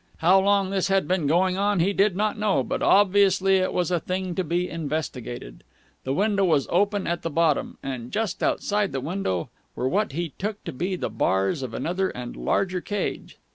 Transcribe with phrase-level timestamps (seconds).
[0.17, 3.91] How long this had been going on he did not know, but obviously it was
[3.91, 5.63] a thing to be investigated.
[6.05, 10.29] The window was open at the bottom, and just outside the window were what he
[10.39, 13.37] took to be the bars of another and larger cage.